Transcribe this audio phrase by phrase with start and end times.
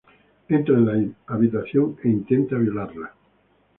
[0.49, 3.13] Él entra en la habitación e intenta violarla.